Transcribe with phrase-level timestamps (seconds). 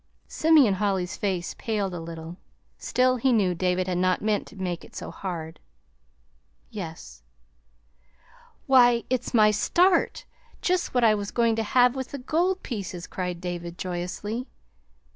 [0.27, 2.37] Simeon Holly's face paled a little;
[2.79, 5.59] still, he knew David had not meant to make it so hard.
[6.71, 7.21] "Yes."
[8.65, 10.25] "Why, it's my 'start'
[10.59, 14.47] just what I was going to have with the gold pieces," cried David joyously.